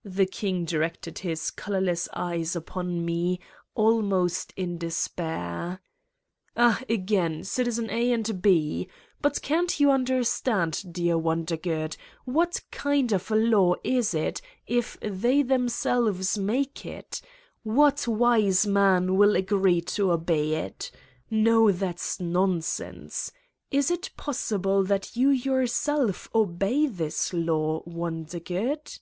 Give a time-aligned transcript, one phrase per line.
[0.20, 3.38] 'The king directed his colorless eyes upon me,
[3.74, 5.82] almost in despair:
[6.56, 8.88] "Ah, again citizen A and B!
[9.20, 11.98] But can't you un derstand, dear Wondergood?
[12.24, 17.20] "What kind of a law is it if they themselves make it?
[17.62, 20.90] What wise man will agree to obey it?
[21.30, 23.32] No, that's nonsense.
[23.70, 28.98] Is it possible that you yourself obey this law, Wondergood?"